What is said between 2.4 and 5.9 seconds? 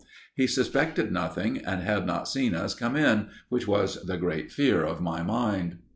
us come in, which was the great fear in my mind.